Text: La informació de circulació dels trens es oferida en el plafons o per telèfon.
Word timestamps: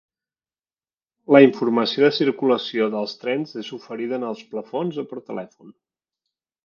La 1.35 1.41
informació 1.47 2.03
de 2.05 2.09
circulació 2.15 2.87
dels 2.95 3.13
trens 3.25 3.53
es 3.65 3.69
oferida 3.79 4.19
en 4.23 4.27
el 4.31 4.43
plafons 4.55 4.99
o 5.05 5.07
per 5.13 5.23
telèfon. 5.29 5.77